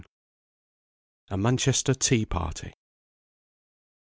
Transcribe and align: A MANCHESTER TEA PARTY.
A 1.29 1.37
MANCHESTER 1.37 1.93
TEA 1.93 2.25
PARTY. 2.25 2.73